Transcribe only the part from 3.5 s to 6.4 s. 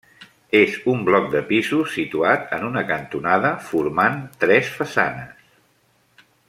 formant tres façanes.